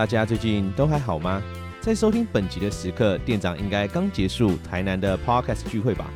[0.00, 1.42] 大家最近都还好吗？
[1.78, 6.10] 在收听本集的时刻，店长应该刚结束台南的 Podcast 聚会吧？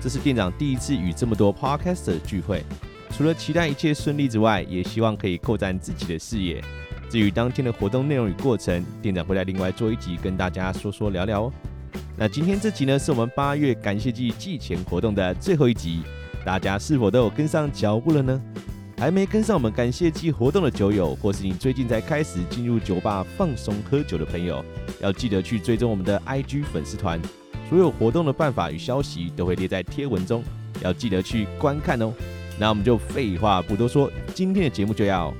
[0.00, 2.62] 这是店长第一次与这么多 Podcaster 聚会，
[3.10, 6.62] 除了期待一切顺利之外，也希望可以扩展自己的视野。
[7.10, 11.52] 至于当天的活动内容与过程，店长会来另外做一集跟大家说说聊聊哦。
[12.16, 16.04] 那今天这集呢，是我们八月感谢祭季前活动的最后一集，
[16.44, 18.40] 大家是否都有跟上脚步了呢？
[18.96, 24.64] 还没跟上我们感谢祭活动的酒友，或是你最近才开始进入酒吧放松喝酒的朋友，
[25.00, 27.20] 要记得去追踪我们的 IG 粉丝团，
[27.68, 30.42] 所有活动的办法与消息都会列在贴文中，
[30.80, 32.12] 要记得去观看哦。
[32.58, 35.34] 那我们就废话不多说，今天的节目就要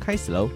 [0.00, 0.48] 开始喽。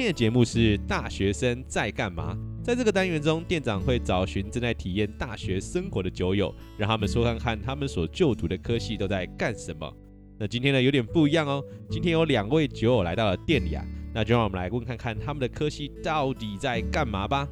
[0.00, 2.34] 天的节目是大学生在干嘛？
[2.64, 9.92] 在这个单元中，店长会找寻正在体验大学生活的酒友，让他们说看看他们所就读的科系都在干什么。
[10.38, 13.84] 那今天呢，有点不一样哦，今天有两位酒友来到了店里啊，
[14.14, 17.46] 那就让我们来问看看他们的科系到底在干嘛吧。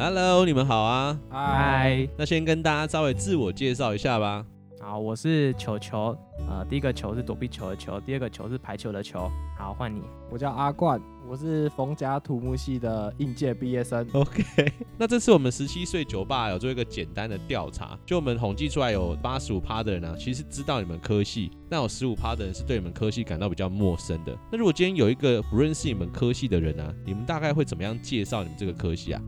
[0.00, 1.16] Hello，你们好啊。
[1.30, 2.08] 嗨。
[2.18, 4.44] 那先跟大家稍微自我介绍一下吧。
[4.78, 6.16] 好，我是球球。
[6.48, 9.28] 呃，第一个球是躲避球的球，第二个球是排球的球。
[9.58, 10.02] 好，换你。
[10.30, 11.00] 我叫阿冠。
[11.26, 14.06] 我是冯家土木系的应届毕业生。
[14.12, 14.44] OK，
[14.96, 24.38] 那这次我们十七岁酒吧有做一个简单的调查，就我们统计出来有八十五趴的人呢、啊，其实知道你们科系，那有十五趴的人是对你们科系感到比较陌生的。
[24.52, 29.20] 那如果今天有一个不认识你们科系的人呢、啊，你们大概会怎么样介绍你们这个科系啊？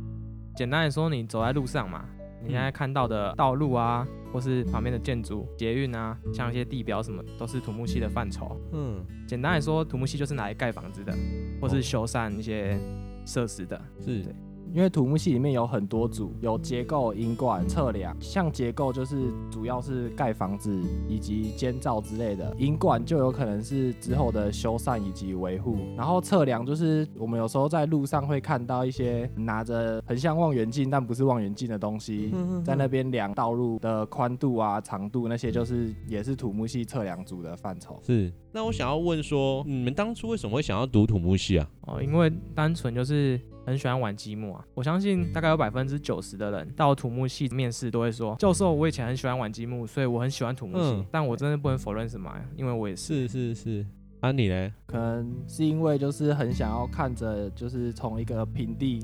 [0.55, 2.05] 简单来说，你走在路上嘛。
[2.43, 8.61] 你现在看到的道路啊，或是旁边的建筑、捷运啊，像一些地标什么，都是土木系的范畴。
[8.73, 11.13] 嗯，简单来说，土木系就是拿来盖房子的，
[11.61, 12.79] 或是修缮一些
[13.27, 13.81] 设施的。
[14.01, 14.23] 是。
[14.23, 14.35] 对。
[14.73, 18.17] 因为土木系里面有很多组，有结构、营管、测量。
[18.21, 20.71] 像结构就是主要是盖房子
[21.09, 25.77] 以及监造之类的，营管就有可能是之后的修缮以及维护。
[25.97, 32.33] 然后测量就是我们有时候在路上会看到一些拿着很像望远镜但不是望远镜的东西，
[32.65, 37.99] 在那边量道路的宽度啊、长度那些，就是也是土木系测量组的范畴。
[38.05, 38.33] 是。
[38.53, 41.71] 那我想要问说，你们当初为什么会想要读土木系啊？
[41.83, 43.41] 哦，因为单纯就是。
[43.69, 44.65] 很喜欢玩积木啊！
[44.75, 50.85] 我相信大概有百分之九十的人到土木系面试都会说：“教授，我以前很喜欢玩积木，所以我很喜欢土木系。
[50.85, 53.29] 嗯”但我真的不能否认什么，因为我也是。
[53.29, 53.87] 是是是。
[54.21, 54.73] 啊，你呢？
[54.87, 59.01] 可能是因为就是很想要看着就是从一个平地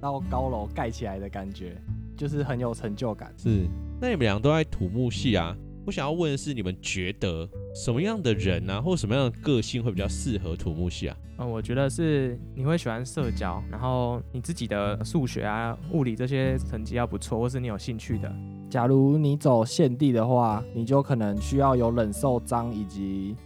[0.00, 1.76] 到高楼盖起来的感觉，
[2.16, 3.32] 就是很有成就感。
[3.36, 3.66] 是。
[4.00, 5.56] 那你们俩都在土木系啊？
[5.86, 11.16] 我想要问的是，你们觉得什么样的人啊，或什么样的个性会比较适合土木系啊？
[11.38, 18.34] 嗯，我觉得是你会喜欢社交，然后你自己的数学啊、物理这些成绩要不错，或是你有兴趣的。
[18.68, 23.36] 假如你走现地的话，你就可能需要有忍受脏以及……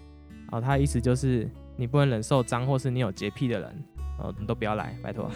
[0.51, 1.47] 哦，他的意思就是
[1.77, 3.85] 你不能忍受脏，或是你有洁癖的人。
[4.21, 5.31] 哦，你都不要来，拜托。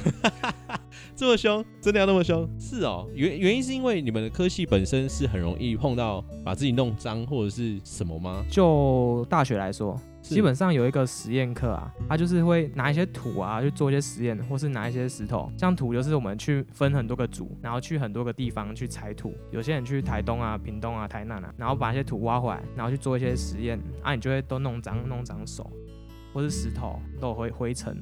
[1.17, 2.49] 这么凶，真的要那么凶？
[2.59, 8.45] 是哦，原原因是因为你们的科系本身是很容易碰到把自己弄脏或者是什么吗？
[8.49, 15.51] 就大学来说，基本上有一个实验课啊，他就是会拿一些土啊去做一些实验，或是拿一些石头。
[15.59, 19.35] 像土就是我们去分很多个组，然后去很多个地方去采土。
[19.51, 25.71] 有些人去台东啊、屏东啊、台南啊，然后把一些土挖回来，然后去做一些实验，啊，你就会都弄脏弄脏手。
[26.35, 27.97] 或是石头都有灰灰尘，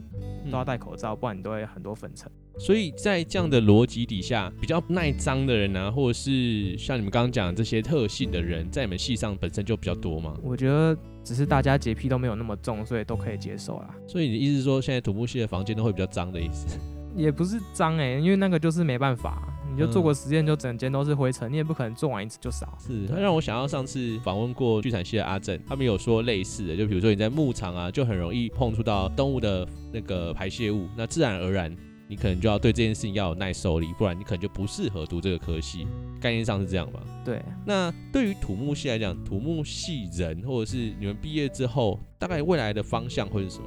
[0.50, 2.28] 都要戴口罩，不然你都会很多粉尘。
[2.58, 10.34] 所以在这样的逻辑底下，比较耐脏的人呢、啊，或者是像你们刚刚讲的这些特性的人，在你们系上本身就比较多吗？
[10.42, 13.94] 我觉得只是大家洁癖都没有那么重，所以都可以接受啦。
[14.06, 16.78] 所以你的意思是说，现在土木系的房间都会比较脏的意思？
[17.14, 19.51] 也不是脏哎、欸，因为那个就是没办法。
[19.72, 22.76] 你就做过实验，就整间都是灰尘，你也不可能做完一次就扫。
[22.78, 31.74] 是，它让我想到上次访问过剧产系的阿正，他们有说类似的，就比如说你在牧场啊，就很容易碰触到动物的那个排泄物，那自然而然
[32.12, 35.86] 你可能就要对这件事情要有耐受力，不然你可能就不适合读这个科系。
[36.20, 37.00] 概念上是这样吧？
[37.24, 37.42] 对。
[37.64, 43.64] 那对于土木系来讲，土木系人或者是你们毕业之后大概未来的方向会是什么？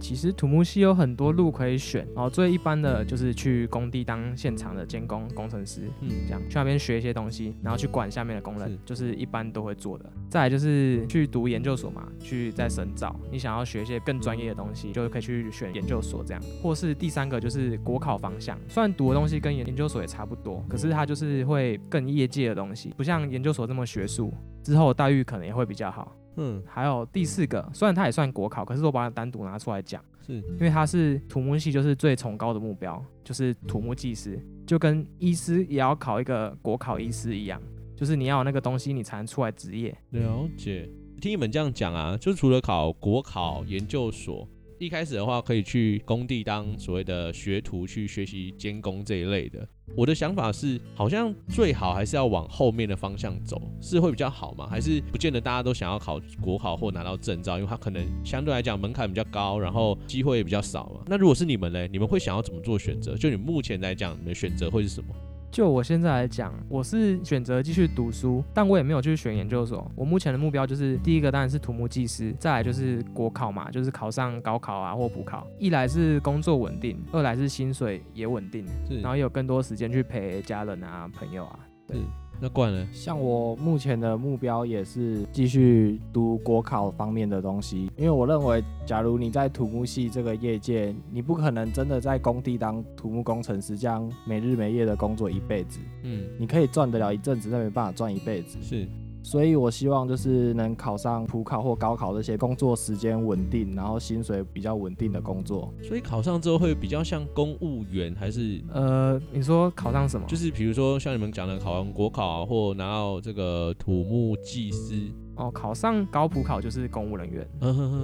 [0.00, 10.10] 其实土木系有很多路可以选，然后最一般的就是去工地当现场的监工工程师，嗯，这样去那边学一些东西，然后去管下面的工人，是就是一般都会做的。
[10.30, 13.14] 再来就是去读研究所嘛，去再深造。
[13.30, 16.42] 你想要学一些更专业的东西，就可以去选研究所这样。
[16.62, 24.32] 或是第三个就是国考方向，虽然读的东西跟研研究所也差不多，可是它就是会更业界的东西，不像研究所这么学术，
[24.62, 26.16] 之后待遇可能也会比较好。
[26.36, 37.60] 嗯，还有第四个，虽然它也算国考，可是我把它单独拿出来讲，是因为它是土木系，就是最崇高的目标，就是土木技师，就跟医师也要考一个国考医师一样，
[37.94, 39.94] 就是你要有那个东西，你才能出来执业。
[40.10, 40.88] 了解，
[41.20, 44.48] 听你们这样讲啊，就除了考国考研究所。
[44.82, 49.64] 一开始的话，可以去工地当所谓的学徒，去学习监工这一类的。
[49.96, 54.66] 我的想法是，好像最好还是要往后面的方向走，是会比较好吗？
[54.68, 61.02] 还是不见得大家都想要考国考或拿到证照，因为它可能相对来讲门槛比较高，然后机会也比较少嘛。
[61.06, 61.86] 那如果是你们呢？
[61.86, 63.16] 你们会想要怎么做选择？
[63.16, 65.14] 就你目前来讲，你的选择会是什么？
[65.52, 69.86] 就我现在来讲，我是选择继续读书，但我也没有去选研究所。
[69.94, 75.46] 我目前的目标就是，第一个当然是土木技师，再来就是国考嘛，就是考上高考啊或补考。
[75.58, 78.64] 一来是工作稳定，二来是薪水也稳定，
[79.02, 81.58] 然后也有更多时间去陪家人啊朋友啊。
[81.86, 81.98] 对。
[82.42, 95.78] 那惯了，像我目前的目标也是继续读国考方面的东西，因为我认为，假如你在土木系这个业界，你不可能真的在工地当土木工程师，这样没日没夜的工作一辈子。
[96.02, 98.58] 嗯，你可以赚得了一阵子，但没办法赚一辈子。
[98.60, 98.88] 是。
[99.22, 105.72] 所以，我希望就是能考上普考或高考这些工作时间稳定，然后薪水比较稳定的工作。
[105.82, 108.60] 所以考上之后会比较像公务员，还是？
[108.72, 110.26] 呃，你说考上什么？
[110.26, 115.12] 就是比如说像你们讲的，考完国考或拿到这个土木技师。
[115.36, 117.48] 哦，考上高普考就是公务人员，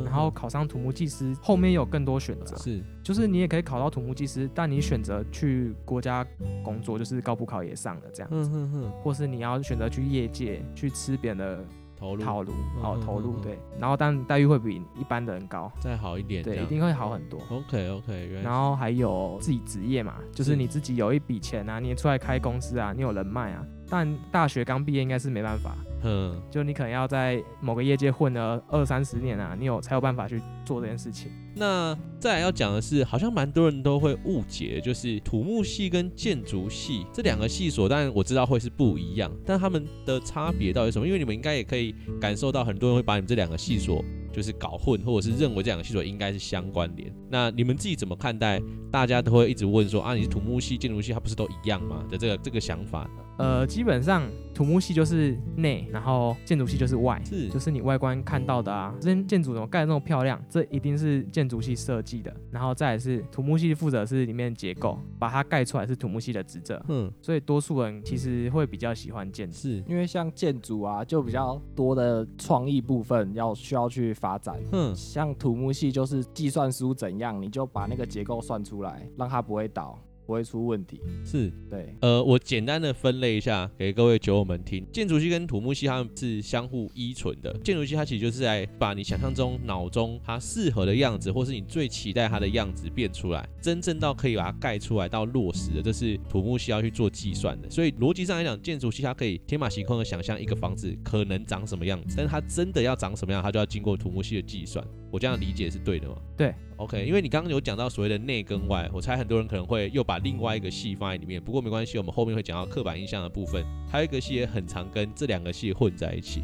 [0.04, 6.26] 然后考上土木技师，后面有更多选择，是，就是你也可以考到土木技师，但你选择去国家
[6.64, 11.64] 工作，就是高普考也上了这样子，或是你要选择去业界去吃别人的
[12.00, 17.40] 套路，好投入，对，然后但待遇会比一般的人高，再好一点，对，一定会好很多。
[17.50, 25.76] OK OK，然后还有自己职业嘛，就是你自己有一笔钱啊，你也出来开公司啊，你有人脉啊，但大学刚毕业应该是没办法。
[26.02, 31.30] 嗯，就你可能要在某个业界混了二三十年啊，你有才有办法去做这件事情。
[31.54, 41.06] 那再来要讲的是，好像蛮多人都会误解，就是土木系跟建筑系这两个系所，当然我知道会是不一样，但他们的差别到底是什么？
[41.06, 47.12] 因为你们应该也可以感受到，很多人会把你们这两个系所就是搞混，或者是认为这两个系所应该是相关联。
[47.28, 48.62] 那你们自己怎么看待？
[48.90, 52.04] 大家都会一直问说啊，你是土木系、建筑系，它不是都一样吗？
[52.08, 53.10] 的这个这个想法。
[53.38, 62.34] 呃，基本上土木系就是内，然后建筑系就是外，是就是你外观看到的啊，这间建筑怎么盖的那么漂亮，这一定是建筑系设计的。
[62.50, 66.82] 然后再来是土木系负责是里面结构，把它盖出来是土木系的职责。
[66.88, 74.58] 嗯，所以多数人其实会比较喜欢建筑，是因为像建筑啊，就比较多的创意部分要需要去发展。
[74.72, 79.98] 嗯，像土木系就是计算书怎样，你就把那个结构算出来，让它不会倒。
[80.28, 81.96] 不会出问题，是对。
[82.02, 84.86] 呃，我简单的分类一下给各位酒友们听。
[84.92, 87.50] 建筑系跟土木系它们是相互依存的。
[87.64, 97.70] 建筑系它其实就是在把你想象中脑中它适合的样子，或是你最期待它的样子变出来，真正到可以把它盖出来到落实的，这是土木系要去做计算的。
[97.70, 104.86] 所以逻辑上来讲，建筑系它可以天马行空的想象一个房子可能长什么样子，但是它真的要长什么样，它就要经过土木系的计算。
[105.10, 106.16] 我这样理解是对的吗？
[106.36, 111.38] 对，OK，因为你刚刚有讲到所谓的内跟外，我猜很多人可能会又把另外一个戏放在里面。
[111.40, 116.42] 不过没关系，我们后面会讲到刻板印象的部分，还有一个戏也很常跟这两个戏混在一起。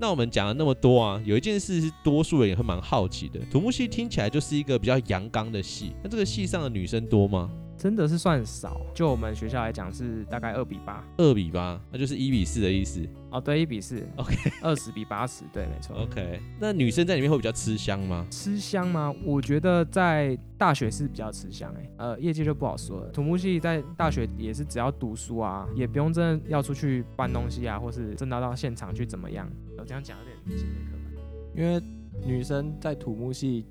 [0.00, 7.48] 那我们讲了那么多啊，有一件事是多数人也会蛮好奇的，土木系听起来就是一个比较阳刚的戏，那这个戏上的女生多吗？
[7.76, 13.06] 真的是算少，就我们学校来讲是大概二比八，二比八，那就是一比四的意思。
[13.30, 15.96] 哦，对，一比四，OK，二十比八十，对，没错。
[15.96, 18.24] OK，那女生在里面会比较吃香吗？
[18.30, 19.12] 吃香吗？
[19.24, 23.10] 我觉得在大学是比较吃香，哎，呃，业界就不好说了。
[23.10, 29.50] 土木系在大学也是只要读书啊，也不用真的要出去搬东西啊，或是真的到现场去怎么样。
[29.76, 31.82] 我这样讲有点性别刻板，因为
[32.24, 33.66] 女生在土木系。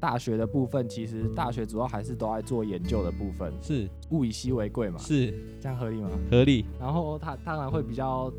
[0.00, 6.10] 大学的部分，其实大学主要还是都在做研究的部分，是物以稀为贵嘛，是这样合理吗？
[6.30, 6.64] 合理。
[6.80, 8.32] 然后他当然会比较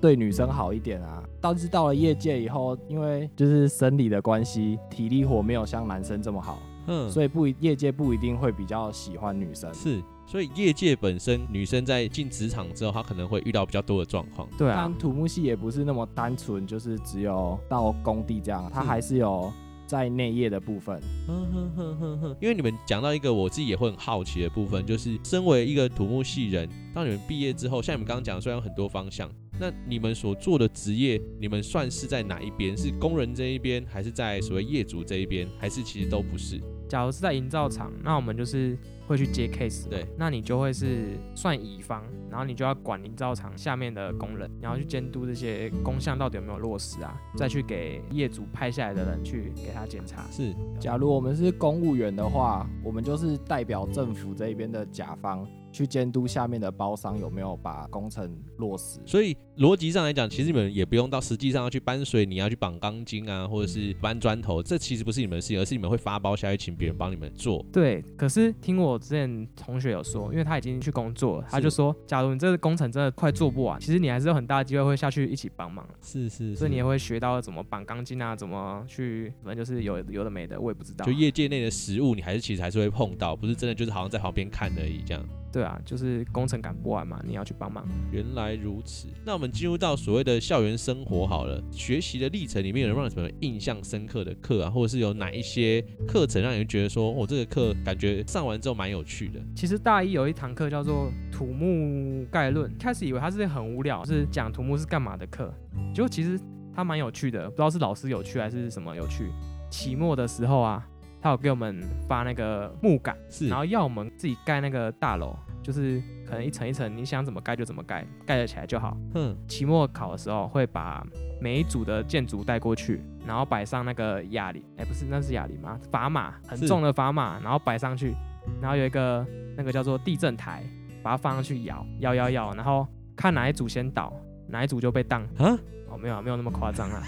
[0.00, 10.02] 对女生好一点啊，但是到了业界以后，因为就是生理的关系，体力活没有像男生这么好，嗯，所以不业界不一定会比较喜欢女生，是。
[10.26, 14.46] 所以业界本身女生在进职场之后，她可能会遇到比较多的状况。
[14.58, 19.50] 对啊，但土木系也不是那么单纯，就是只有到工地这样，它还是有。
[19.88, 21.00] 在内页的部分。
[21.26, 32.76] 哼哼哼哼哼，因为你们讲到一个我自己也会很好奇的部分，就是身为一个土木系人，当你们毕业之后，像你们刚刚讲，虽然有很多方向，那你们所做的职业，你们算是在哪一边？
[32.76, 36.60] 是工人这一边，还是在所谓业主这一边，还是其实都不是？
[36.86, 38.78] 假如是在营造厂，那我们就是
[39.08, 50.26] 会去接 case，对，那你就会是算乙方，然后你就要管营造厂下面的工人，然后去监督这些工项到底有没有落实啊，再去给业主派下来的人去给他检查。
[50.30, 55.48] 是，假如我们是公务员的话，我们就是代表政府这一边的甲方。
[55.72, 67.64] 去监督下面的包商有没有把工程落实，所以逻辑上来讲，其实你们也不用到实际上要去搬水，你要去绑钢筋啊，或者是搬砖头，这其实不是你们的事情，而是你们会发包下去请别人帮你们做。
[67.72, 75.86] 对，可是听我之前同学有说，因为他已经去工作了，他就说，假如你这个工程真的快做不完，其实你还是有很大的机会会下去一起帮忙。
[76.02, 81.04] 是，是是，所以你也会学到怎么绑钢筋啊，怎么去，反正就是有有的没的，我也不知道。
[81.04, 85.24] 就业界内的实物，你还是其实还是会碰到，不是真的就是好像在旁边看而已这样。
[85.50, 87.86] 对啊，就是工程赶不完嘛，你要去帮忙。
[88.12, 99.40] 原来如此，那我们进入到所谓的校园生活好了，学习的历程里面有让你什么印象深刻的课啊，或者是有哪一些课程让你觉得说，哦，这个课感觉上完之后蛮有趣的。
[99.56, 105.52] 其实大一有一堂课叫做土木概论，开始以为它是很无聊，是讲土木是干嘛的课，
[105.94, 106.38] 结果其实
[106.74, 109.30] 它蛮有趣的，不知道是老师有趣还是什么有趣。
[109.70, 110.86] 期末的时候啊。
[111.28, 118.96] 他有给我们发那个木杆，是，然后要我们自己盖那个大楼，就是可能一层一层，你想怎么盖就怎么盖，盖得起来就好。
[119.14, 121.06] 嗯，期末考的时候会把
[121.40, 125.78] 每一组的建筑带过去，然后摆上那个哑铃，哎，不是，那是哑铃吗？
[125.92, 128.14] 砝码，很重的砝码，然后摆上去，
[128.62, 130.64] 然后有一个那个叫做地震台，
[131.02, 134.10] 把它放上去摇，摇摇摇，然后看哪一组先倒，
[134.46, 135.22] 哪一组就被当。
[135.38, 135.58] 啊？
[135.90, 137.02] 哦，没有，没有那么夸张啊。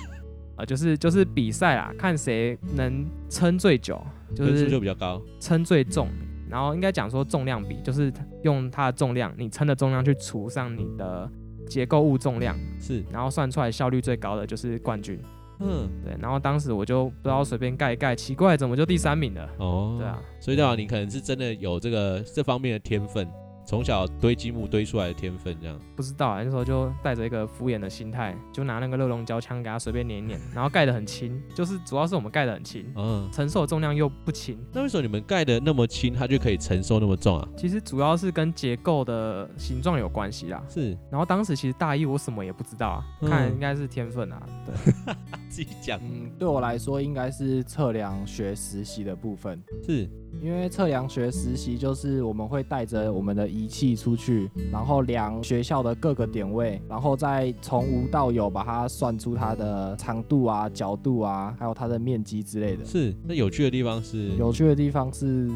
[0.64, 4.00] 就是就是比赛啦，看谁能撑最久，
[4.34, 6.08] 就是就比较高，撑最重。
[6.48, 8.12] 然后应该讲说重量比，就是
[8.42, 11.30] 用它的重量，你撑的重量去除上你的
[11.68, 15.20] 结构物重量，是，然后算出来效率最高的就是冠军。
[15.60, 16.16] 嗯，对。
[16.20, 19.48] 然后当时我就不知道随便盖一盖，奇怪怎么就第三名了？
[19.58, 20.18] 哦，对啊。
[20.40, 23.28] 所以的话，你可能是真的有这个这方面的天分。
[23.70, 26.42] 从小堆积木堆出来的天分，这样不知道啊。
[26.42, 34.58] 那时候就带着一个敷衍的心态，就拿那个热熔胶枪给它随便碾一碾， 然后盖得很轻，就是主要是我们盖得很轻，嗯，承受重量又不轻。
[34.72, 37.48] 那为什么你们盖的那么轻，它就可以承受那么重啊？
[37.56, 40.60] 其实主要是跟结构的形状有关系啦。
[40.68, 44.42] 是，然后当时其实大一我什么也不知道啊，嗯、看应该是天分啊。
[44.66, 45.14] 对，
[45.48, 46.00] 自己讲。
[46.02, 49.62] 嗯，对我来说应该是测量学实习的部分。
[49.86, 50.10] 是。
[50.42, 62.84] 因为测量学实习就是我们会带着我们的仪器出去，然后量学校的各个点位，然后再从无到有把它算出它的长度啊、角度啊，还有它的面积之类的。
[62.84, 64.28] 是，那有趣的地方是？
[64.36, 65.50] 有趣的地方是。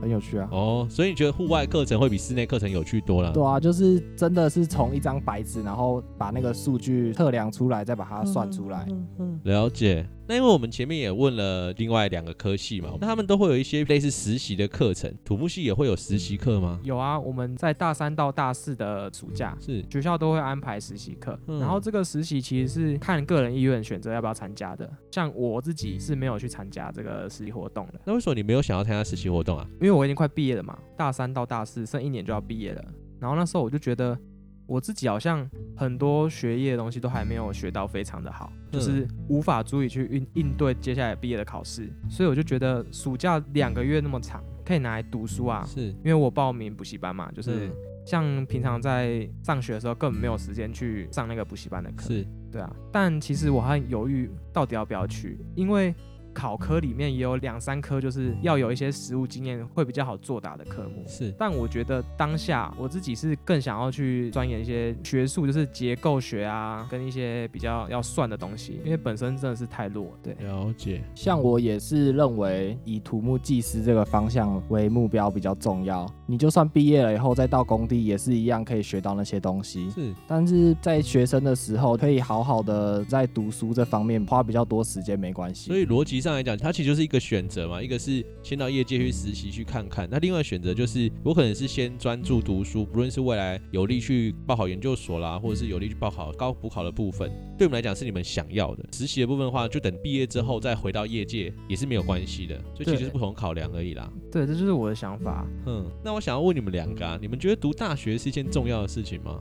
[0.00, 0.48] 很有趣啊！
[0.50, 3.30] 哦，所以你觉得户外课程会比室内课程有趣多了？
[3.32, 8.86] 对啊，就是真的是从一张白纸，然后把那个数据测量出来，再把它算出来。
[8.88, 10.08] 嗯嗯，了解。
[10.26, 15.14] 那因为我们前面也问了另外两个科系嘛，那他们都会有一些类似实习的课程。
[15.24, 16.80] 土木系也会有实习课吗？
[16.82, 21.38] 有啊，我们在大三到大四的暑假，是学校都会安排实习课。
[21.46, 24.90] 嗯，然后这个实习其实是看个人意愿选择要不要参加的。
[25.10, 28.00] 像我自己是没有去参加这个实习活动的。
[28.04, 29.66] 那为什么你没有想要参加实习活动啊？
[29.80, 32.84] 因为我已经快毕业了嘛，大三到大四剩一年就要毕业了。
[33.20, 34.18] 然后那时候我就觉得。
[34.66, 45.64] 我自己好像很多学业的东西都还没有学到非常的好，就是无法足以去应应对接下来毕业的考试，所以我就觉得暑假两个月那么长，可以拿来读书啊。
[45.66, 47.70] 是，因为我报名补习班嘛，就是
[48.06, 52.04] 像平常在上学的时候根本没有时间去上那个补习班的课。
[52.04, 52.74] 是，对啊。
[52.90, 55.94] 但其实我还犹豫到底要不要去，因为。
[56.34, 61.04] 考科里面也有两三科，就是要有一些实务经验会比较好作答的科目。
[61.06, 70.12] 是，但我觉得当下我自己是更想要去钻研一些学术，就是结构学啊，跟一些比较要算的东西，因为本身真的是太弱。
[70.22, 71.02] 对，了解。
[71.14, 76.04] 像我也是认为以土木技师这个方向为目标比较重要。
[76.26, 79.88] 你就算毕业了以后再到工地也是一样可以学到那些东西。
[79.90, 85.68] 是，但是在学生的时候可以好好的在读书这方面花比较多时间没关系。
[85.68, 86.23] 所以逻辑。
[86.24, 98.84] 上来讲，它其实就是一个选择嘛，一个是先到业界去实习去看看，那另外选择就是我可能是先专注读书，不论是未来有力去报考研究所啦，或者是有力去报考高补考的部分，对我们来讲是你们想要的。
[98.92, 104.10] 实习的部分的话，就等毕业之后再回到业界也是没有关系的，所以其实是不同考量而已啦。
[104.32, 105.46] 对，这就是我的想法。
[105.66, 109.38] 嗯，那我想要问你们两个啊，你们觉得读大学是一件重要的事情吗？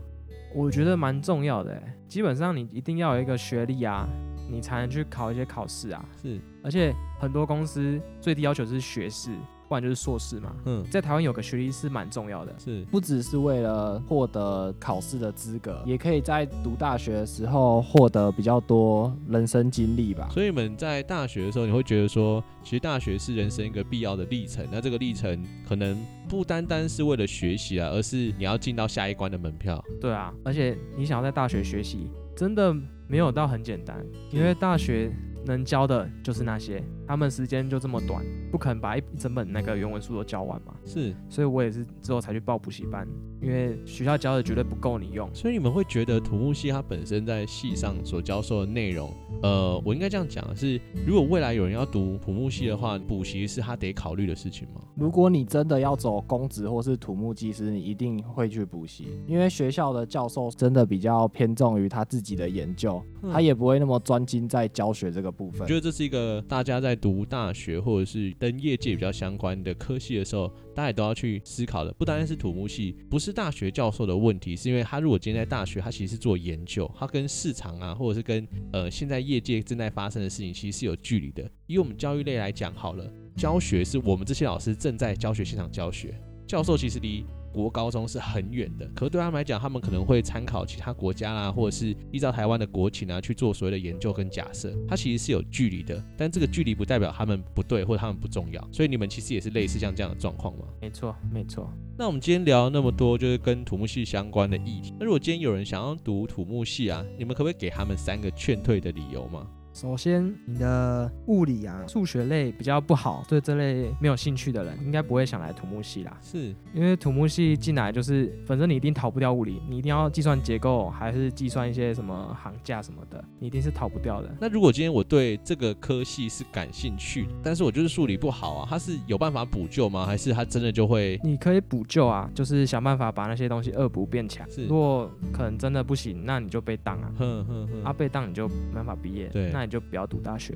[0.53, 4.05] 我觉得蛮重要的，基本上你一定要有一个学历啊。
[4.49, 6.05] 你才能去考一些考试啊。
[6.21, 9.31] 是，而且很多公司最低要求是学士。
[9.69, 20.27] 不然就是硕士嘛，嗯，在台湾有个学历是蛮重要的，是不只是为了获得考试的资格，也可以在读大学的时候获得比较多人生经历吧。
[20.29, 24.63] 所以你们在大学的时候，你会觉得说，其实大学是人生一个必要的历程。
[24.71, 25.97] 那这个历程可能
[26.29, 29.83] 不单单是为了学习啊，而是你要进到下一关的门票。
[29.99, 32.75] 对啊，而且你想要在大学学习，真的
[33.13, 35.11] 没有到很简单，因为大学。
[35.45, 40.73] 能教的就是那些，他们时间就这么短，不可能把一整本那个原文书都教完嘛。
[40.85, 43.07] 是，所以我也是之后才去报补习班，
[43.41, 45.29] 因为学校教的绝对不够你用。
[45.33, 54.81] 所以你们会觉得土木系它本身在系上所教授的内容，呃，我应该这样讲的是，如果未来有人要读土木系的话，补习是他得考虑的事情吗？
[54.95, 65.61] 如果你真的要走公职或是土木技师，你一定会去补习，因为学校的教授真的比较偏重于他自己的研究，嗯、他也不会那么专精在教学这个部分。
[65.61, 71.93] 我觉得这是一个大家在读大学或者是跟业界比较相关的科系的时候，大家都要去思考的。
[71.93, 81.49] 不单单是土木系，不是大学教授的问题，是因为他如果今天在大学，他其实是做研究，他跟市场啊，或者是跟呃现在业界正在发生的事情，其实是有距离的。
[81.67, 86.13] 以我们教育类来讲，好了，教学是我们这些老师正在教学现场教学，
[86.47, 87.25] 教授其实离。
[87.53, 100.65] 国高中是很远的，可是对他们来讲，他们可能会参考其他国家啦，或者是依照台湾的国情啊去做所谓的研究跟假设，它其实是有距离的，但这个距离不代表他们不对或者他们不重要，所以你们其实也是类似像这样的状况吗？
[100.81, 101.71] 没错，没错。
[101.95, 104.93] 那我们今天聊了那么多，就是跟土木系相关的议题。
[104.99, 109.47] 那如果今天有人想要读土木系啊，你们可不可以给他们三个劝退的理由吗？
[109.73, 116.15] 首先，你的物理啊、数学类比较不好，对这类没有兴趣的人，应该不会想来土木系啦。
[116.21, 124.29] 是因为土木系进来就是，反正你一定逃不掉物理，你一定要计算结构，还是计算一些什么行价什么的，你一定是逃不掉的。
[124.39, 130.05] 那如果今天我对这个科系是感兴趣，但是我就是数理不好啊，它是有办法补救吗？
[130.05, 131.19] 还是它真的就会？
[131.23, 134.47] 你可以补救啊，就是想办法把那些东西恶补变强。
[134.51, 137.11] 是，如果可能真的不行，那你就被当啊。
[137.17, 139.27] 哼哼哼，啊被当你就没办法毕业。
[139.29, 139.62] 对，那。
[139.65, 140.55] 你就不要读大学，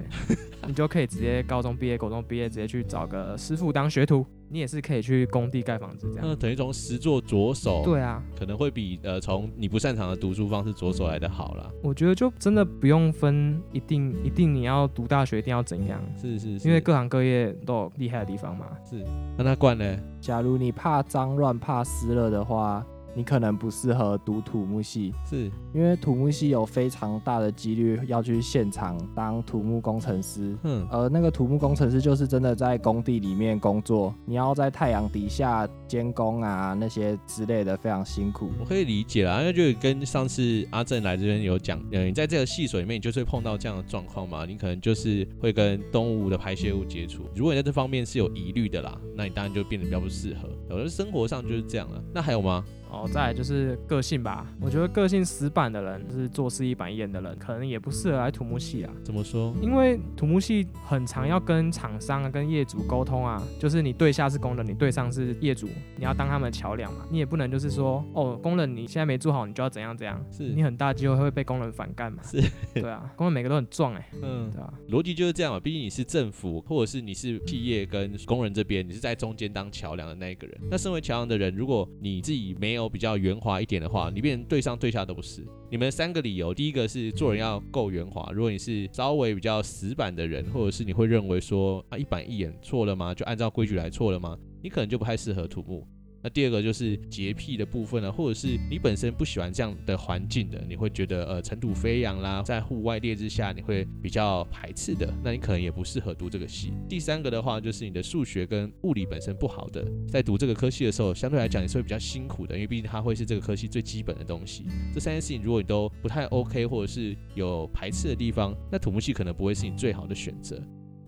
[0.68, 4.26] 你就可以直接高中毕业、高中毕业，直接去找个师傅当学徒。
[4.50, 6.26] 你也是可以去工地盖房子这样。
[6.26, 11.70] 那等于从实作着手，对啊，可能会比呃从你不擅长的读书方式着手来的好啦。
[11.84, 16.02] 我觉得就真的不用分，一定一定你要读大学一定要怎样？
[16.16, 18.68] 是是是，因为各行各业都有厉害的地方嘛。
[18.90, 19.04] 是，
[19.38, 20.00] 那那惯呢？
[20.22, 22.86] 假如你怕脏乱、怕湿热的话。
[23.18, 30.56] 你可能不适合读土木系，是因为土木系有非常大的几率要去现场当土木工程师。
[30.62, 38.52] 嗯，而那个土木工程师就是真的在工地里面工作，你要在太阳底下监工啊那些之类的，非常辛苦。
[38.60, 47.24] 我可以理解啦，因为就跟上次阿正来这边有讲，嗯，你在这个系所里面，你就是会碰到这样的状况嘛，你可能就是会跟动物的排泄物接触。
[47.36, 50.48] 如果你在这方面是有疑虑的啦，那你当然就变得比较不适合。
[50.70, 52.00] 有的生活上就是这样了。
[52.14, 52.64] 那还有吗？
[52.90, 54.48] 哦，再来就是个性吧。
[54.62, 58.92] 我觉得个性死板的人，就是做事一板一眼的人，可能也不适合来土木系啊。
[59.04, 59.54] 怎么说？
[59.62, 67.06] 因为土木系很常要跟厂商啊、跟业主沟通啊，就是你对下是工人，你对上是业主，你要当他们的桥梁嘛。
[67.12, 70.24] 你也不能就是说，哦，工人你现在没做好，你就要怎样怎样。
[70.32, 72.22] 是你很大机会会被工人反干嘛？
[72.24, 72.42] 是，
[72.74, 75.60] 对啊，工人每个都很壮哎、欸，嗯，对啊，逻辑就是这样嘛。
[75.60, 80.58] 毕竟你是政府，或者是你是企业跟工人这边，你是在中间当桥梁的那一个人。
[80.70, 85.48] 那身为桥梁的人，如果你自己没有比较圆滑一点的话，你变成对上对下都不是。
[85.72, 88.30] 你们三个理由，第一个是做人要够圆滑。
[88.34, 93.14] 如果你是稍微比较死板的人，或者是你会认为说啊一板一眼错了吗？
[93.14, 94.38] 就按照规矩来错了吗？
[94.62, 95.88] 你可能就不太适合土木。
[96.30, 106.74] 第二个就是洁癖的部分呢，或者是你本身不喜欢这样的环境的，你会觉得呃尘土飞扬啦，在户外烈日下你会比较排斥的，那你可能也不适合读这个系。
[106.90, 114.66] 第三个的话就是你的数学跟物理本身不好的，在读这个科系的时候，相对来讲也是会比较辛苦的，因为毕竟它会是这个科系最基本的东西。
[114.94, 120.62] 这三件事情如果你都不太 OK，或者是有排斥的地方，那土木系可能不会是你最好的选择。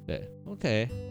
[0.06, 1.09] 对，OK。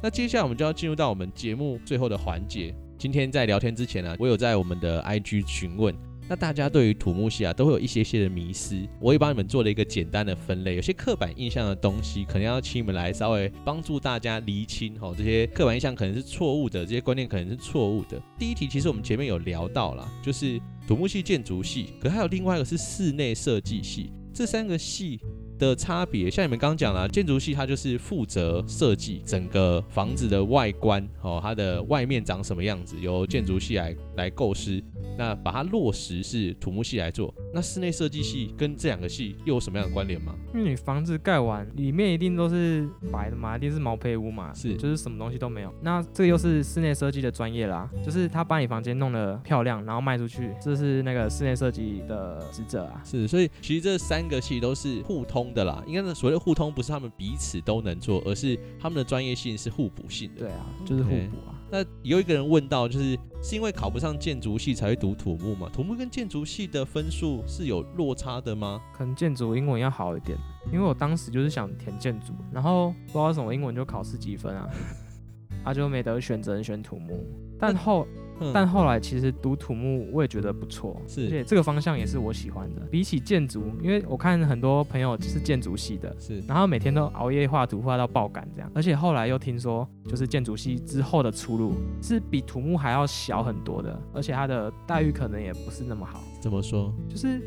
[0.00, 2.72] 那接下来我们就要进入到我们节目最后的环节。
[2.96, 5.92] 今天在聊天之前呢、我有在我们的 IG 询问，
[6.28, 18.22] 那大家对于土木系啊都会有一些些的迷思，我也帮你们做了一个简单的分类，有些刻板印象的东西，可能要请你们来稍微帮助大家厘清哦，这些刻板印象可能是错误的，这些观念可能是错误的。
[18.38, 25.20] 第一题其实我们前面有聊到啦，就是土木系、建筑系，可还有另外一个是室内设计系，这三个系。
[25.58, 34.82] 的差别，像你们刚刚讲了，建筑系它就是负责设计整个房子的外观，哦，它的外面长什么样子，由建筑系来来构思。
[35.16, 40.32] 那把它落实是土木系来做，那室内设计系跟这两个系又有什么样的关联吗？
[40.54, 45.74] 因为你房子盖完，里面一定都是白的嘛，一定是毛坯屋嘛，是，就是什么东西都没有。
[45.82, 53.02] 那这个又是室内设计的专业啦，就是他把你房间弄得漂亮，然后卖出去，这是那个室内设计的职责啊。
[53.04, 55.82] 是，所以其实这三个系都是互通的啦。
[55.86, 60.40] 应该呢所谓的互通，不是他们彼此都能做，而是他们的专业性是互补性的。
[60.40, 61.54] 对啊，就是互补啊。
[61.70, 65.68] 那有一个人问到，就是是因为考不上建筑系才会读土木嘛？
[65.70, 68.80] 土木跟建筑系的分数是有落差的吗？
[68.94, 70.38] 可能建筑英文要好一点，
[70.72, 74.66] 因为我当时就是想填建筑，然后不知道什么英文就考四几分啊，
[75.62, 77.22] 他、 啊、就没得选，只能选土木。
[77.58, 78.06] 但后
[78.52, 82.82] 但后来其实读土木我也觉得不错，是，而且这个方向也是我喜欢的。
[82.90, 88.70] 比起建筑，因为我看很多朋友是建筑系的，是，然后每天都熬夜画图画到爆肝这样。
[88.74, 96.22] 而且后来又听说，就是建筑系之后的出路是比土木还要小很多的，而且他的待遇可能也不是那么好。
[96.40, 96.94] 怎么说？
[97.08, 97.40] 就是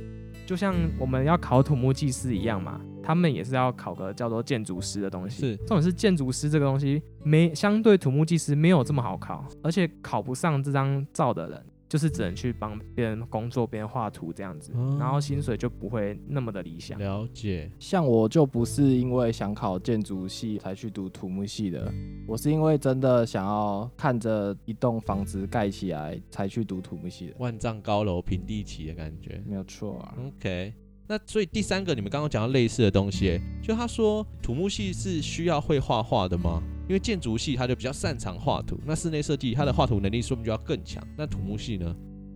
[0.45, 2.79] 就像我们要考土木技师一样嘛。
[3.03, 16.97] 他们也是要考个叫做建筑师的东西，是，重点是建筑师这个东西没相对土木技师没有这么好考，而且考不上这张照的人，就是只能去帮别人工作，别人画图这样子，嗯，然后薪水就不会那么的理想。
[16.97, 21.93] 了解，像我就不是因为想考建筑系才去读土木系的，
[22.25, 27.33] 我是因为真的想要看着一栋房子盖起来才去读土木系的。
[27.39, 30.15] 万丈高楼平地起的感觉，没有错啊。
[30.25, 30.73] OK。
[31.07, 36.63] 那所以第三个，你们刚刚讲到类似的东西，就他说土木系是需要会画画的吗？
[36.91, 41.01] 因为建筑系他就比较擅长画图，那室内设计他的画图能力说不定就要更强。
[41.17, 41.95] 那土木系呢？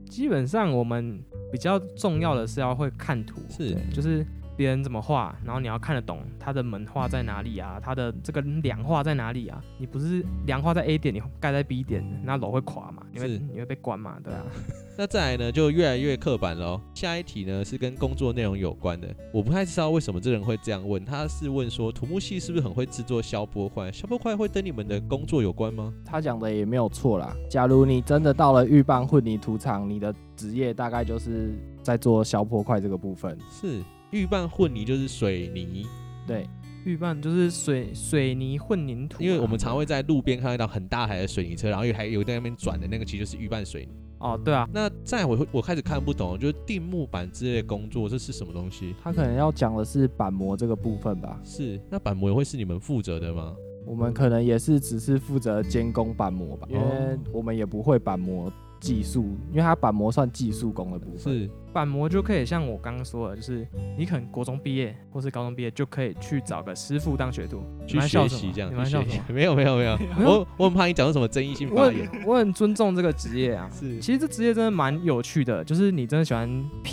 [0.09, 4.25] 基本上我们比较重要的是要会看图，是就是。
[4.57, 7.79] 别人怎么画，然后你要看得懂它的门画在哪里啊？
[7.81, 9.61] 它的这个梁画在哪里啊？
[9.77, 13.03] 你不是梁画在 A 点，你盖在 B 点，那楼会垮嘛？
[13.11, 14.17] 你会你会被关嘛？
[14.23, 14.43] 对啊。
[14.97, 16.79] 那再来呢，就越来越刻板喽。
[16.93, 21.03] 下一题呢是跟工作内容有关的，我不太知道为什么这人会这样问。
[21.03, 23.91] 他是问说土木系是不是很会制作消波块？
[23.91, 25.93] 消波块会跟你们的工作有关吗？
[26.05, 27.35] 他讲的也没有错啦。
[27.49, 33.37] 假如你真的到了玉棒混凝土厂，你的职业大概就是在做消波块这个部分。
[33.51, 33.81] 是。
[34.11, 35.85] 预拌混泥就是水泥，
[36.25, 36.47] 对，
[36.85, 39.21] 预拌就是水水泥混凝土。
[39.21, 43.91] 因为我们常会在路边看到很大台的水泥车，然后又还有在那边转的那个，其实就是预拌水泥。
[44.19, 44.67] 哦，对啊。
[44.71, 48.95] 那在我我开始看不懂，就是定木板之类的工作，这是什么东西？
[49.03, 51.39] 他可能要讲的是板模这个部分吧？
[51.43, 51.79] 是。
[51.89, 53.53] 那板模也会是你们负责的吗？
[53.85, 58.51] 我们可能也是只是负责监工板模吧，因为我们也不会板模。
[58.85, 61.33] 技术，因为它板模算技术工的部分。
[61.33, 63.67] 是板模就可以像我刚刚说的，就是
[63.97, 68.69] 你可能国中毕业或是高中毕业就可以去找个师傅当学徒去学习这样。
[68.71, 69.23] 你们笑什么？
[69.33, 72.07] 没有没有 没有，我我很怕你讲出什么争议性发言。
[72.25, 73.69] 我我很尊重这个职业啊。
[73.73, 76.49] 是，其实这职业真的蛮有趣的，就是你真的喜欢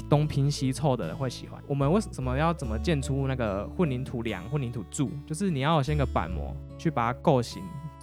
[0.08, 1.62] 东拼西凑的人会喜欢。
[1.68, 5.10] 我们为什么要怎么建出那个混凝土梁、混凝土柱？
[5.26, 7.62] 就是你要先个板模去把它构型。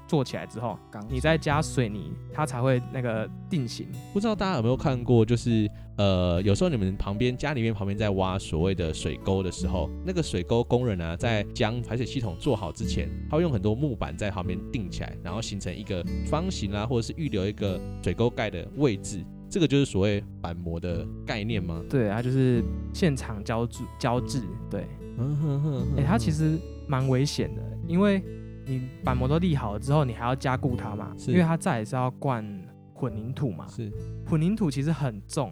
[0.10, 0.76] 做起来之后，
[1.08, 3.88] 你再加水泥，它才会那个定型。
[4.12, 19.24] 不知道大家有没有看过，就是呃，有时候你们旁边家里面旁边在挖所谓的水沟的时候，那个水沟工人啊，在将排水系统做好之前，他会用很多木板在旁边定起来，然后形成一个方形啊，或者是预留一个水沟盖的位置。
[19.48, 21.84] 这个就是所谓板模的概念吗？
[21.88, 22.64] 对，啊就是
[22.96, 24.42] 现场浇制浇制。
[24.72, 24.88] 对，
[25.20, 28.24] 嗯哼哼，哎，它其实蛮危险的，因为。
[28.70, 31.16] 你板模都立好了之后，你还要加固它嘛？
[31.28, 32.46] 因为它再也是要灌
[32.94, 33.68] 混凝土嘛。
[33.68, 33.92] 是，
[34.28, 35.52] 混凝土其实很重，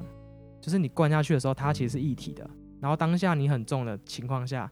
[0.62, 2.48] 就是你灌下去的时候，它其实是一体的。
[2.80, 4.72] 然后当下你很重的情况下，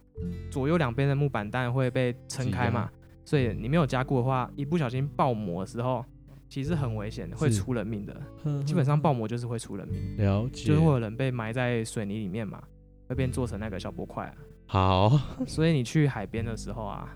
[0.51, 2.87] 左右两边的木板当然会被撑开嘛。
[3.23, 6.05] 所以你没有加固的话，一不小心爆膜的时候，
[6.47, 8.15] 其实很危险，会出人命的。
[8.63, 12.61] 基本上爆膜就是会出人命，了解，就是会有人被埋在水泥里面嘛，
[13.07, 14.35] 会变做成那个小波块啊。
[14.67, 17.09] 好，所以你去海边的时候啊。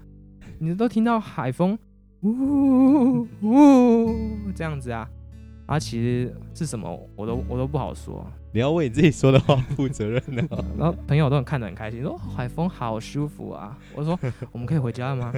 [0.59, 1.77] 你都听到海风，
[2.21, 5.09] 呜呜这样子啊？
[5.65, 8.25] 啊，其实是什么，我都我都不好说。
[8.51, 10.45] 你要为你自己说的话负责任呢。
[10.77, 13.77] 然后朋友都很看得很开心，说海风好舒服啊。
[13.95, 14.19] 我说
[14.51, 15.33] 我们可以回家了吗？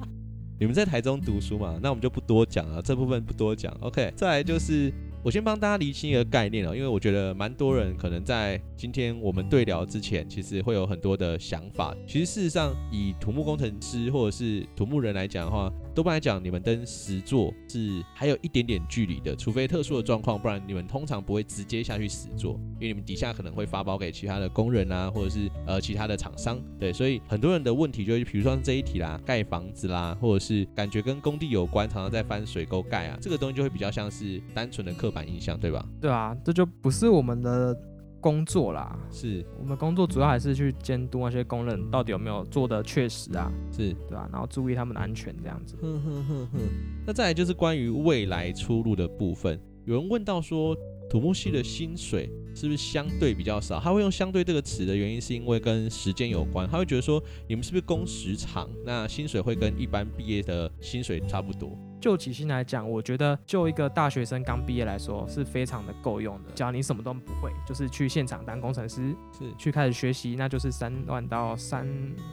[0.60, 1.78] 你们在台中读书嘛？
[1.82, 3.72] 那我们就不多讲了，这部分不多讲。
[3.80, 4.92] OK，再来就是。
[5.26, 11.92] 我先帮大家厘清一个概念哦，因为我觉得蛮多人可能在今天我们对聊之前，其实会有很多的想法。
[12.06, 26.56] 其实事实上，以土木工程师或者是土木人来讲的话，多半来讲，你们跟实座是还有一点点距离的，除非特殊的状况，不然你们通常不会直接下去实座，因为你们底下可能会发包给其他的工人啊，或者是呃其他的厂商。
[26.78, 35.88] 对，所以很多人的问题就是，比如说这一题啦，盖房子啦，或者是感觉跟工地有关，常常在翻水沟盖啊，这个东西就会比较像是单纯的课板印象，对吧？
[35.98, 37.74] 对啊，这就不是我们的
[38.20, 38.98] 工作啦。
[39.10, 44.28] 是我们工作主要还是去监督那些工人到底有没有做的确实啊，是，对吧、啊？
[44.30, 45.74] 然后注意他们的安全这样子。
[45.80, 46.58] 哼哼哼哼。
[47.06, 50.76] 那再来就是关于未来出路的部分，有人问到说，
[51.08, 53.80] 土木系的薪水是不是相对比较少？
[53.80, 56.68] 他会用“相对”这个词的原因，是因为跟时间有关。
[56.68, 61.78] 他会觉得说，你们是不是工时长，那薪水会跟一般毕业的薪水差不多？
[62.00, 66.50] 就起薪来讲，我觉得就一个大学生刚毕业来说，是非常的够用的。
[66.54, 71.86] 只要你什么都不会，就是去现场当工程师，是去开始学习，那就是三万到三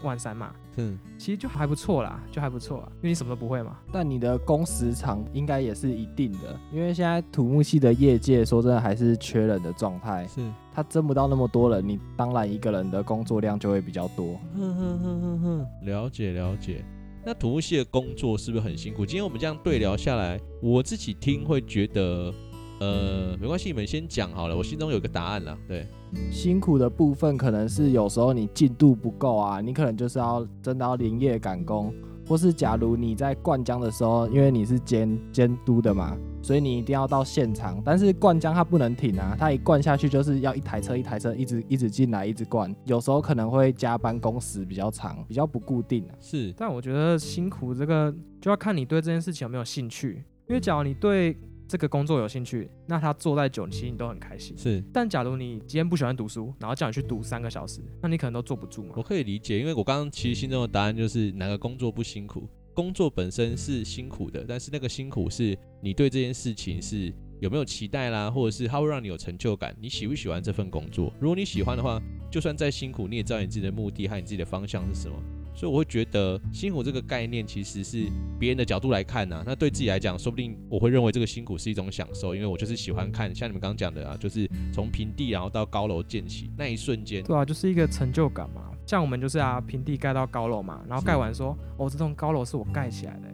[0.04, 0.54] 万三嘛。
[0.76, 3.78] 嗯，其实就还不错啦，就还不错啊，因为你什么都不会嘛。
[3.92, 10.42] 但你的工时长应该也是一定的，因为现在土木系的业界说真的还是缺人的状态，是
[10.74, 14.36] 他争不到那么多人，你当然一个人的工作量就会比较多。
[14.56, 16.84] 哼哼哼哼哼，了解了解。
[17.26, 19.06] 那土木系的工作是不是很辛苦？
[19.06, 22.34] 今天我们这样对聊下来，我自己听会觉得，
[22.82, 25.58] 呃，没关系，你们先讲好了，我心中有个答案了。
[25.66, 25.88] 对，
[26.30, 31.94] 辛苦的部分可能是有时候你进度不够啊，你可能就是要真的要连夜赶工。
[32.34, 37.80] 或是假如你在灌浆的时候，因为你是监监督的嘛，所以你一定要到现场。
[37.86, 46.16] 但是灌浆它不能停啊，它一灌下去就是要一台车一台车一直一直进来一直灌，有时候可能会加班工时比较长，比较不固定啊。
[46.20, 51.38] 是，但我觉得辛苦这个就要看你对这件事情有没有兴趣，因为假如你对。
[51.68, 54.56] 这个工作有兴趣，那他做再久，其实你都很开心。
[54.58, 58.94] 是，但假如你今天不喜欢读书，然后叫你去读三个小时，那你可能都坐不住嘛。
[58.96, 62.48] 我可以理解，因为我刚刚其实心中的答案就是哪个工作不辛苦？
[62.74, 69.76] 工作本身是辛苦的，但是那个辛苦是你对这件事情是有没有期待啦，或者是它会让你有成就感？
[69.80, 71.14] 你喜不喜欢这份工作？
[71.20, 75.16] 如果你喜欢的话，就算再辛苦，你也知道你自己的目的和你自己的方向是什么。
[75.56, 78.08] 所以我会觉得辛苦这个概念其实是
[78.40, 88.72] 别人的角度来看呢、那对自己来讲，说不定我会认为这个辛苦是一种享受，因为我就是喜欢看，像你们刚刚讲的啊，就是从平地然后到高楼建起那一瞬间，对啊，就是一个成就感嘛。
[88.86, 93.28] 像我们就是啊，平地盖到高楼嘛，然后盖完说，哦，这栋高楼是我盖起来的。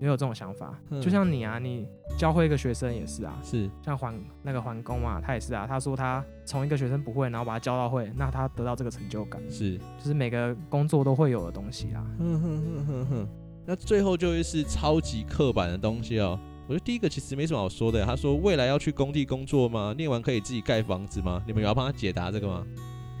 [0.00, 1.86] 也有这种想法，就像你啊，你
[2.16, 12.02] 教会一个学生也是啊，是像环那个环工嘛，他也是啊，他说他从一个学生不会，然后把他教到会，那他得到这个成就感，是，就是每个工作都会有的东西啊。
[12.18, 13.28] 哼哼哼哼哼，
[13.66, 16.40] 那最后就会是超级刻板的东西哦。
[16.66, 19.94] 我觉得第一个其实没什么好说的，他说未来要去工地工作吗？
[19.98, 21.42] 念完可以自己盖房子吗？
[21.46, 22.66] 你们有要帮他解答这个吗？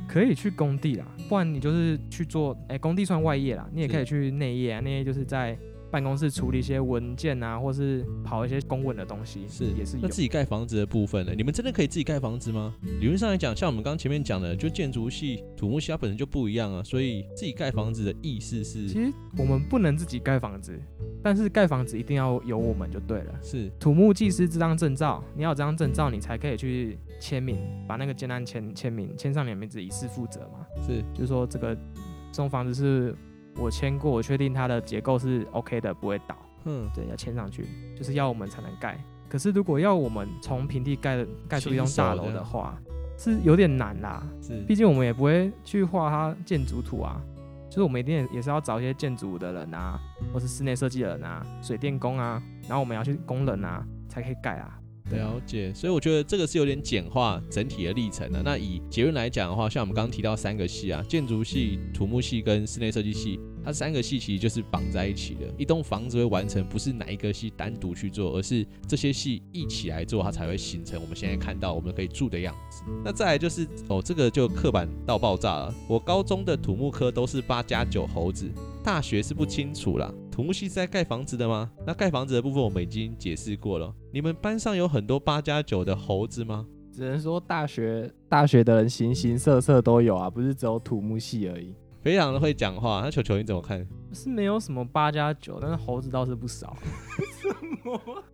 [0.08, 5.58] 可以去工地啦，不然你就是去做，哎、欸，工地算外业啦，你也可以去内业啊，内业就是在。
[5.90, 10.02] 办公室处理一些文件啊，或是跑一些公文的东西，是也是有。
[10.02, 11.32] 那自己盖房子的部分呢？
[11.36, 12.74] 你们真的可以自己盖房子吗？
[13.00, 20.78] 理论上来讲，像我们刚前面讲的，就建筑系、土木系它本身就不一样啊，所以自己盖房子的意思是，其实我们不能自己盖房子，
[21.22, 23.34] 但是盖房子一定要有我们就对了。
[23.42, 30.64] 是土木技师这张证照，你要有这张证照，你才可以去签名，把那个建案签签名，签上你的名字，以示负责嘛。
[30.86, 33.14] 是，就是说这个这种房子是
[33.60, 36.36] 我签过，我确定它的结构是 OK 的，不会倒。
[36.64, 38.98] 嗯，对，要签上去，就是要我们才能盖。
[39.28, 42.80] 可是如果要我们从平地盖盖出一栋大楼的话，
[43.16, 44.26] 是有点难啦。
[44.42, 47.20] 是，毕竟我们也不会去画它建筑图啊。
[47.68, 49.96] 就是我们一定也是要找一些建筑的人啊，
[50.34, 54.76] 或是室内设计的人啊，水电工啊，然后我们要去工人啊，才可以盖啊。
[55.12, 58.42] 了解，所以我觉得这个是有点简化整体的历程的。
[58.44, 65.46] 那以结论来讲的话，像我们刚刚提到三个系啊，建筑系、土木系跟室内设计系，它三个系其实就是绑在一起的。
[65.58, 72.82] 一栋房子会完成，不是哪一个系单独去做，而是这些系一起来做，它才会形成我们现在看到我们可以住的样子。
[73.04, 75.74] 那再来就是哦，这个就刻板到爆炸了。
[75.88, 78.50] 我高中的土木科都是八加九猴子，
[78.82, 80.12] 大学是不清楚啦。
[80.30, 81.70] 土木系是在盖房子的吗？
[81.86, 83.94] 那盖房子的部分我们已经解释过了。
[84.12, 86.66] 你们班上有很多八加九的猴子吗？
[86.92, 91.74] 只能说大学大学的人形形色色都有啊，不是只有土木系而已。
[92.02, 93.00] 非常的会讲话。
[93.02, 93.86] 那球球你怎么看？
[94.12, 96.76] 是没有什么八加九，但是猴子倒是不少。
[97.40, 97.48] 什
[97.84, 98.24] 么？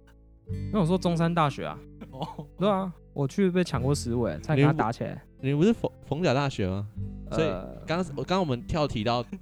[0.72, 1.78] 那我说中山大学啊。
[2.10, 5.22] 哦，对啊，我去被抢过十尾，才跟他打起来。
[5.40, 6.88] 你不是逢逢甲大学吗？
[7.30, 7.48] 所以
[7.86, 9.24] 刚刚我刚刚我们跳提到。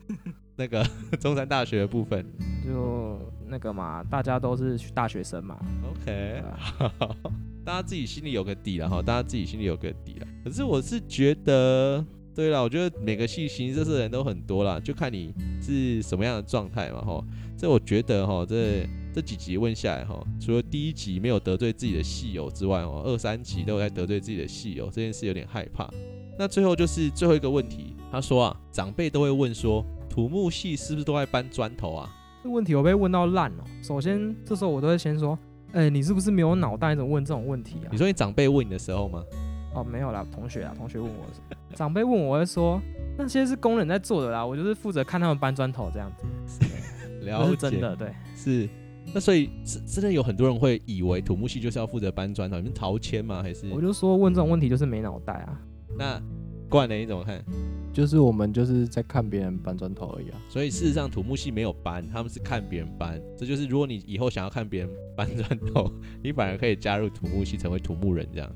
[0.57, 0.87] 那个
[1.19, 2.25] 中山大学的部分，
[2.65, 5.59] 就那个嘛，大家都是大学生嘛。
[5.91, 6.41] OK，
[7.65, 10.27] 大家自己心里有个底了哈，大家自己心里有个底了。
[10.45, 17.25] 可是我是觉得，对啦，我觉得每个系形形色色的人都很多啦，就看你是什么样的状态嘛哈。
[17.57, 25.89] 这我觉得哈，这这几集问下来哈，除了第一集没有得罪自己的系友之外哦，二三集都有在得罪自己的系友，这件事有点害怕。
[26.39, 29.85] 那最后就是最后一个问题，他说啊，长辈都会问说。
[30.07, 32.09] 土木系是不是都在搬砖头啊？
[32.45, 33.65] 这问题我被问到烂哦。
[33.83, 35.37] 首先，这时候我都会先说，
[35.73, 36.95] 哎、欸，你是不是没有脑袋？
[36.95, 37.91] 怎么问这种问题啊？
[37.91, 39.25] 你说你长辈问你的时候吗？
[39.75, 41.25] 哦，没有啦，同学啊，同学问我，
[41.75, 42.81] 长辈问我，会说
[43.19, 46.65] 那些是工人在做的啦，我就是负责看他们搬砖头这样子。
[47.23, 48.69] 了解，是真的，对，是。
[49.13, 53.43] 那所以真真的有很多人会以为土木系就是要负责搬砖头，你们陶谦吗？
[53.43, 53.69] 还是？
[53.71, 55.61] 我就说问这种问题就是没脑袋啊。
[55.97, 56.21] 那
[56.69, 57.45] 惯了你怎么看？
[57.93, 60.41] 就是我们就是在看别人搬砖头而已啊。
[60.49, 63.21] 所以事实上土木系没有搬，他们是看别人搬。
[63.37, 68.51] 这就是如果你以后想要看别人搬砖头， 你反而可以加入土木系，成为土木人这样。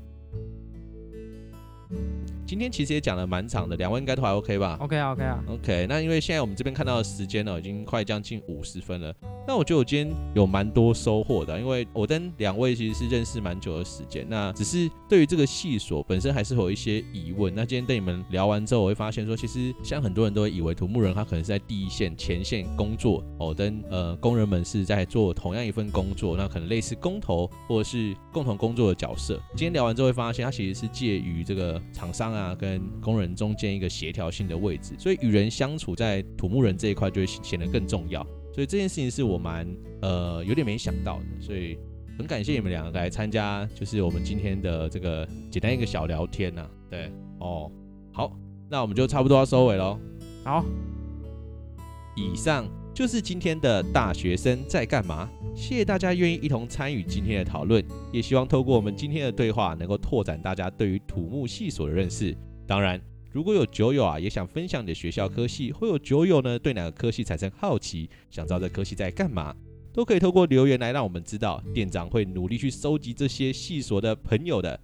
[1.89, 2.18] thank you.
[2.49, 5.85] 今天其实也讲了蛮长的，两位应该都还 OK 吧？OK 啊，OK 啊，OK。
[5.87, 9.13] 那因为现在我们这边看到的时间呢，已经快将近五十分了。
[9.47, 14.25] 那我觉得我今天有蛮多收获的，因为我跟两位其实是认识蛮久的时间。
[14.27, 17.53] 那只是对于这个系所本身还是会有一些疑问。
[17.53, 29.39] 那今天跟你们聊完之后，我会发现说，其实像很多人都会以为土木人他可能是在第一线前线工作哦，跟呃工人们是在做同样一份工作，那可能类似工头或者是共同工作的角色。
[29.51, 38.25] 今天聊完之后会发现，他其实是介于这个厂商啊跟工人中间一个协调性的位置，所以与人相处在土木人这一块就会显得更重要。
[38.53, 39.67] 所以这件事情是我蛮
[40.01, 41.77] 呃有点没想到的，所以
[42.17, 46.69] 很感谢你们两个来参加，就是我们今天的这个简单一个小聊天呐、啊。
[46.89, 47.71] 对哦，
[48.11, 48.35] 好，
[48.69, 49.99] 那我们就差不多要收尾喽。
[50.43, 50.65] 好，
[52.15, 52.65] 以上
[52.99, 55.29] 就是今天的大学生在干嘛。
[55.55, 57.81] 谢谢大家愿意一同参与今天的讨论，
[58.11, 62.35] 也希望透过我们今天的对话，能够拓展大家对于土木系所的认识。
[62.67, 69.55] 当然，如果有酒友啊，也想分享你的学校科系，或有酒友呢对哪个科系产生好奇，想知道这科系在干嘛，
[69.93, 71.63] 都可以透过留言来让我们知道。
[71.73, 74.77] 店长会努力去收集这些系所的朋友的。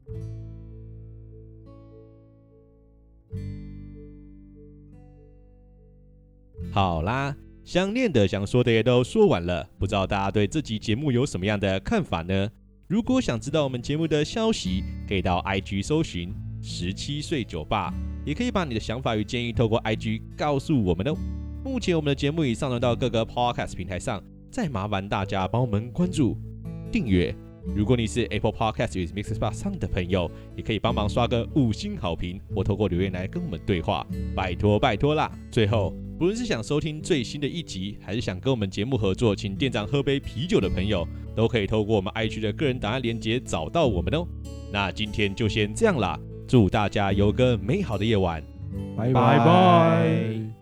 [6.71, 12.47] 好啦，想念的、想说的也都说完了，不知道大家对这集节目有什么样的看法呢？
[12.87, 16.31] 如果想知道我们节目的消息，可以到 IG 搜寻。
[16.61, 17.91] 十七岁酒吧，
[18.23, 21.15] 也可以把你的想法与建议透过 IG 告诉我们哦。
[21.63, 26.37] 目前我们的节目已上传到各个 Podcast 平台上，再麻烦大家帮我们关注、
[26.91, 27.35] 订阅。
[27.73, 35.31] 如果你是 Apple Podcast 与 Mixbox 上的朋友，也可以帮忙刷个五星好评，或透过留言来跟我们对话，拜托拜托啦！
[35.49, 44.27] 最后，不论是想收听最新的一集，还是想跟我们节目合作，请店长喝杯啤酒的朋友，都可以透过我们 IG 的个人档案连接找到我们哦。
[44.71, 46.19] 那今天就先这样啦。
[46.47, 48.43] 祝大家有个美好的夜晚，
[48.95, 50.54] 拜拜。